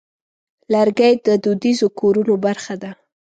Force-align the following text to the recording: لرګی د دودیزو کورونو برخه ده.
لرګی 0.73 1.13
د 1.25 1.27
دودیزو 1.43 1.87
کورونو 1.99 2.33
برخه 2.45 2.75
ده. 2.81 2.91